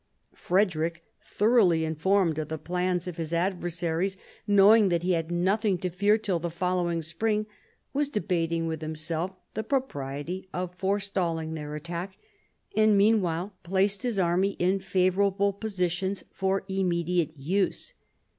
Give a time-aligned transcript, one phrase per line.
[0.33, 5.91] Frederick, thoroughly informed of the plans of his adversaries, knowing that he had nothing to
[5.91, 7.45] fear till the following spring,
[7.93, 12.17] was debating with himself the propriety of forestalling their attack,
[12.75, 17.93] and meanwhile placed his army in favourable positions for immediate use.